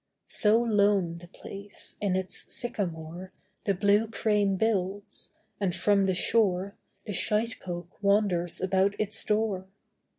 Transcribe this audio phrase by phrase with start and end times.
[0.25, 3.31] So lone the place, in its sycamore
[3.67, 6.73] The blue crane builds; and from the shore
[7.05, 9.67] The shitepoke wanders about its door.